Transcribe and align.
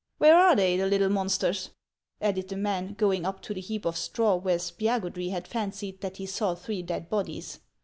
Where 0.17 0.35
are 0.35 0.55
they, 0.55 0.77
the 0.77 0.87
little 0.87 1.09
monsters?" 1.11 1.69
added 2.21 2.49
the 2.49 2.57
man, 2.57 2.95
going 2.95 3.23
up 3.23 3.39
to 3.43 3.53
the 3.53 3.61
heap 3.61 3.85
of 3.85 3.95
straw 3.95 4.35
where 4.35 4.57
Spiagudry 4.57 5.29
had 5.29 5.47
fancied 5.47 6.01
that 6.01 6.17
he 6.17 6.25
saw 6.25 6.55
three 6.55 6.81
dead 6.81 7.07
bodies. 7.07 7.59